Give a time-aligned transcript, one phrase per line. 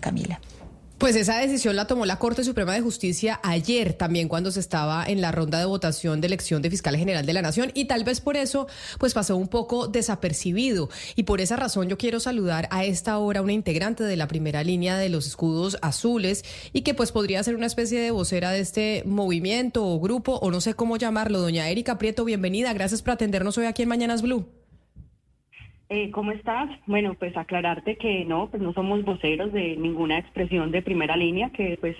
[0.00, 0.40] Camila.
[0.98, 5.04] Pues esa decisión la tomó la Corte Suprema de Justicia ayer, también cuando se estaba
[5.06, 8.02] en la ronda de votación de elección de fiscal general de la Nación y tal
[8.02, 8.66] vez por eso
[8.98, 13.42] pues pasó un poco desapercibido y por esa razón yo quiero saludar a esta hora
[13.42, 17.54] una integrante de la primera línea de los escudos azules y que pues podría ser
[17.54, 21.68] una especie de vocera de este movimiento o grupo o no sé cómo llamarlo, doña
[21.68, 24.57] Erika Prieto, bienvenida, gracias por atendernos hoy aquí en Mañanas Blue.
[25.90, 26.68] Eh, ¿Cómo estás?
[26.86, 31.48] Bueno, pues aclararte que no, pues no somos voceros de ninguna expresión de primera línea,
[31.50, 31.96] que pues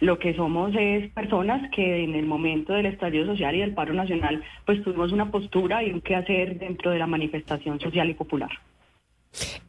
[0.00, 3.94] lo que somos es personas que en el momento del estallido social y del paro
[3.94, 8.14] nacional, pues tuvimos una postura y un qué hacer dentro de la manifestación social y
[8.14, 8.50] popular.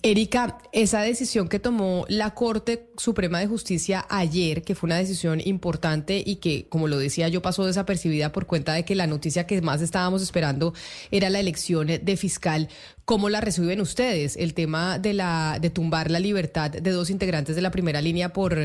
[0.04, 5.40] Erika, esa decisión que tomó la Corte Suprema de Justicia ayer, que fue una decisión
[5.45, 9.45] importante y que, como lo decía yo, pasó desapercibida por cuenta de que la noticia
[9.45, 10.73] que más estábamos esperando
[11.12, 12.70] era la elección de fiscal,
[13.06, 14.36] ¿cómo la reciben ustedes?
[14.38, 18.30] El tema de, la, de tumbar la libertad de dos integrantes de la primera línea
[18.34, 18.58] por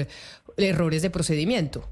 [0.56, 1.84] errores de procedimiento.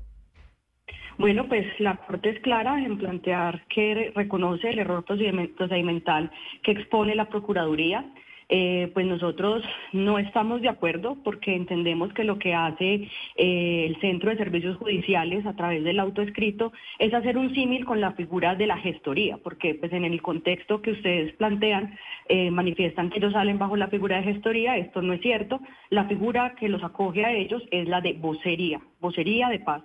[1.19, 6.31] Bueno, pues la Corte es clara en plantear que reconoce el error procedimental
[6.63, 8.05] que expone la Procuraduría
[8.49, 14.01] eh, pues nosotros no estamos de acuerdo porque entendemos que lo que hace eh, el
[14.01, 18.55] Centro de Servicios Judiciales a través del autoescrito es hacer un símil con la figura
[18.55, 21.97] de la gestoría, porque pues en el contexto que ustedes plantean
[22.29, 26.05] eh, manifiestan que ellos salen bajo la figura de gestoría, esto no es cierto, la
[26.05, 29.83] figura que los acoge a ellos es la de vocería, vocería de paz.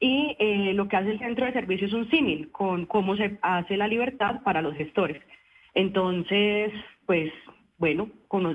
[0.00, 0.36] Y
[0.74, 3.88] lo que hace el Centro de Servicios es un símil con cómo se hace la
[3.88, 5.22] libertad para los gestores.
[5.72, 6.72] Entonces,
[7.06, 7.32] pues
[7.78, 8.08] bueno,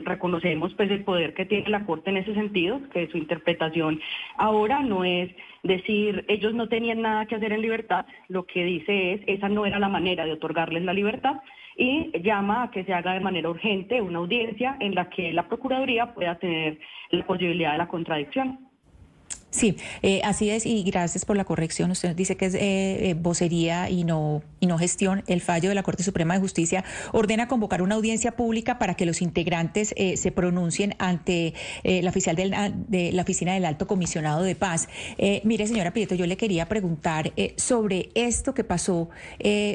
[0.06, 4.00] reconocemos pues el poder que tiene la Corte en ese sentido, que su interpretación
[4.38, 5.30] ahora no es
[5.63, 9.66] decir ellos no tenían nada que hacer en libertad, lo que dice es esa no
[9.66, 11.41] era la manera de otorgarles la libertad
[11.75, 15.47] y llama a que se haga de manera urgente una audiencia en la que la
[15.47, 16.80] Procuraduría pueda tener
[17.12, 18.69] la posibilidad de la contradicción.
[19.51, 21.89] Sí, eh, así es y gracias por la corrección.
[21.89, 25.23] Usted dice que es eh, eh, vocería y no, y no gestión.
[25.25, 26.83] El fallo de la Corte Suprema de Justicia
[27.13, 33.11] ordena convocar una audiencia pública para que los integrantes se pronuncien ante la, oficial de
[33.11, 34.88] la Oficina del Alto Comisionado de Paz.
[35.43, 39.09] mire, señora Prieto, yo le quería preguntar sobre esto que pasó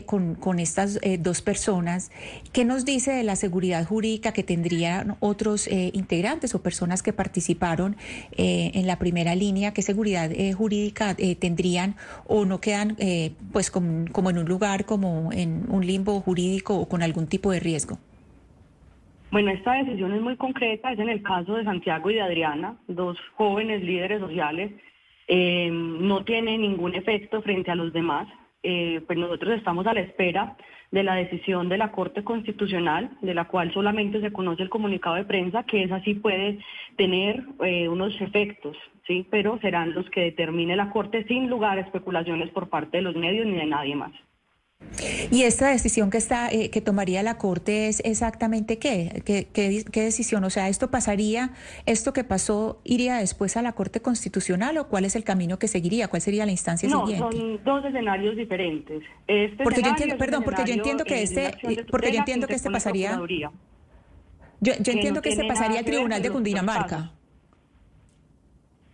[0.07, 2.11] con, con, estas dos personas.
[2.53, 7.97] ¿Qué nos dice de la seguridad jurídica que tendrían otros integrantes o personas que participaron
[8.37, 9.64] en la primera línea?
[9.73, 11.95] Qué seguridad eh, jurídica eh, tendrían
[12.27, 16.89] o no quedan eh, pues como, en un lugar, como en un limbo jurídico o
[16.89, 17.99] con algún tipo de riesgo.
[19.31, 22.77] Bueno, esta decisión es muy concreta, es en el caso de Santiago y de Adriana,
[22.87, 24.71] dos jóvenes líderes sociales,
[25.27, 28.29] no tiene ningún efecto frente a los demás,
[28.63, 30.57] pues nosotros estamos a la espera
[30.95, 35.17] de la decisión de la Corte Constitucional, de la cual solamente se conoce el comunicado
[35.17, 36.61] de prensa, que esa sí puede
[36.97, 41.81] tener eh, unos efectos, sí, pero serán los que determine la Corte sin lugar a
[41.81, 44.13] especulaciones por parte de los medios ni de nadie más.
[45.31, 49.23] Y esta decisión que está eh, que tomaría la Corte es exactamente qué?
[49.25, 50.01] qué?
[50.03, 50.45] decisión?
[50.45, 51.51] O sea, ¿esto pasaría,
[51.87, 55.69] esto que pasó, iría después a la Corte Constitucional o cuál es el camino que
[55.69, 56.09] seguiría?
[56.09, 57.19] ¿Cuál sería la instancia siguiente?
[57.19, 59.03] No, son dos escenarios diferentes.
[59.27, 61.55] Este porque yo entiendo, perdón, porque yo entiendo que este,
[61.91, 63.21] porque yo entiendo que este pasaría.
[64.61, 67.11] Yo, entiendo que este pasaría al Tribunal de Cundinamarca.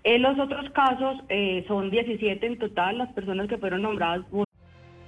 [0.02, 4.24] En los otros casos eh, son 17 en total las personas que fueron nombradas.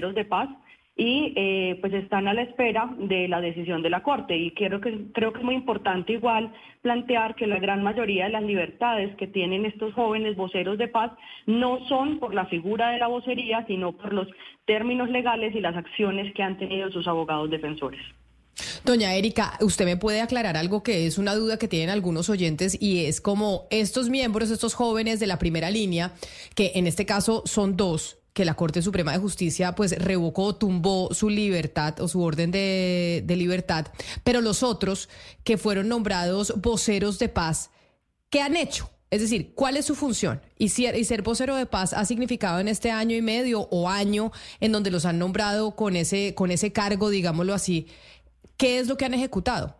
[0.00, 0.48] De paz
[0.96, 4.36] y eh, pues están a la espera de la decisión de la Corte.
[4.36, 6.52] Y quiero que, creo que es muy importante igual
[6.82, 11.12] plantear que la gran mayoría de las libertades que tienen estos jóvenes voceros de paz
[11.46, 14.28] no son por la figura de la vocería, sino por los
[14.66, 18.00] términos legales y las acciones que han tenido sus abogados defensores.
[18.84, 22.80] Doña Erika, usted me puede aclarar algo que es una duda que tienen algunos oyentes
[22.80, 26.12] y es como estos miembros, estos jóvenes de la primera línea,
[26.54, 31.14] que en este caso son dos, que la Corte Suprema de Justicia pues revocó, tumbó
[31.14, 33.86] su libertad o su orden de, de libertad,
[34.24, 35.08] pero los otros
[35.44, 37.70] que fueron nombrados voceros de paz,
[38.28, 38.90] ¿qué han hecho?
[39.10, 40.42] Es decir, ¿cuál es su función?
[40.58, 44.32] Y, y ser vocero de paz ha significado en este año y medio o año
[44.58, 47.86] en donde los han nombrado con ese, con ese cargo, digámoslo así,
[48.56, 49.76] ¿qué es lo que han ejecutado?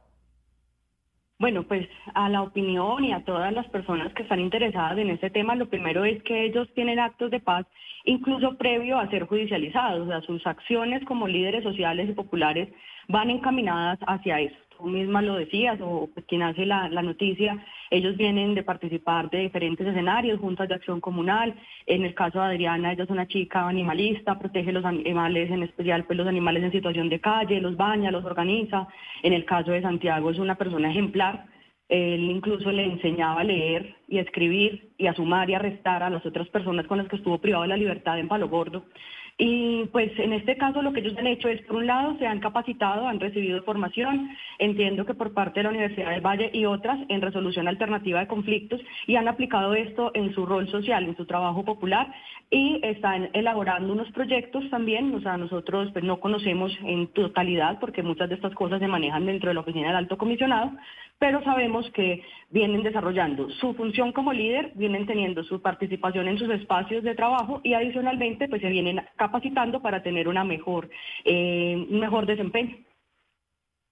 [1.44, 5.29] Bueno, pues a la opinión y a todas las personas que están interesadas en este
[5.29, 7.67] tema, lo primero es que ellos tienen actos de paz
[8.06, 10.06] incluso previo a ser judicializados.
[10.06, 12.70] O sea, sus acciones como líderes sociales y populares
[13.08, 18.17] van encaminadas hacia eso tú misma lo decías, o pues, quien hace la, noticia, ellos
[18.17, 21.55] vienen de participar de diferentes escenarios, juntas de acción comunal.
[21.87, 26.05] En el caso de Adriana, ella es una chica animalista, protege los animales, en especial
[26.05, 28.88] pues los animales en situación de calle, los baña, los organiza.
[29.23, 31.47] En el caso de Santiago es una persona ejemplar.
[31.88, 36.03] Él incluso le enseñaba a leer y a escribir y a sumar y a restar
[36.03, 38.87] a las otras personas con las que estuvo privado de la libertad en Palo Gordo.
[39.36, 42.26] Y pues en este caso lo que ellos han hecho es, por un lado, se
[42.26, 46.66] han capacitado, han recibido formación, entiendo que por parte de la Universidad del Valle y
[46.66, 51.16] otras en resolución alternativa de conflictos y han aplicado esto en su rol social, en
[51.16, 52.12] su trabajo popular
[52.48, 58.04] y están elaborando unos proyectos también, o sea, nosotros pues, no conocemos en totalidad porque
[58.04, 60.70] muchas de estas cosas se manejan dentro de la oficina del alto comisionado,
[61.19, 66.50] pero sabemos que vienen desarrollando su función como líder, vienen teniendo su participación en sus
[66.50, 70.90] espacios de trabajo y adicionalmente pues se vienen capacitando para tener una mejor,
[71.25, 72.76] eh, un mejor desempeño.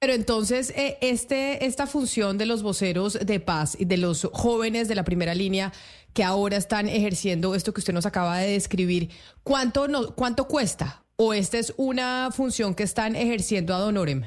[0.02, 4.88] Pero entonces, eh, este, esta función de los voceros de paz y de los jóvenes
[4.88, 5.72] de la primera línea
[6.12, 9.10] que ahora están ejerciendo esto que usted nos acaba de describir,
[9.44, 11.04] ¿cuánto, no, cuánto cuesta?
[11.14, 14.24] ¿O esta es una función que están ejerciendo a Honorem?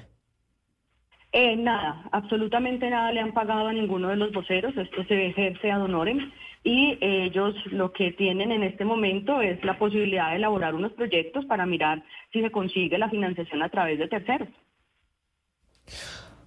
[1.38, 5.70] Eh, nada, absolutamente nada le han pagado a ninguno de los voceros, esto se ejerce
[5.70, 6.32] a Honorem
[6.64, 11.44] y ellos lo que tienen en este momento es la posibilidad de elaborar unos proyectos
[11.44, 12.02] para mirar
[12.32, 14.48] si se consigue la financiación a través de terceros.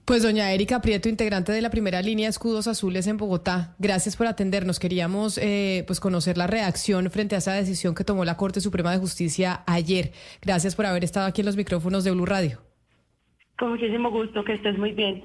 [0.06, 4.26] Pues doña Erika Prieto, integrante de la primera línea Escudos Azules en Bogotá, gracias por
[4.26, 4.79] atendernos.
[4.79, 8.93] Queríamos eh, pues conocer la reacción frente a esa decisión que tomó la Corte Suprema
[8.93, 10.12] de Justicia ayer.
[10.40, 12.68] Gracias por haber estado aquí en los micrófonos de Blue Radio.
[13.59, 15.25] Con muchísimo gusto, que estés muy bien.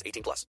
[0.05, 0.45] 18 plus.